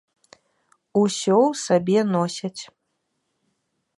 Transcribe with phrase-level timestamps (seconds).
[1.01, 2.61] Усё ў сабе носяць.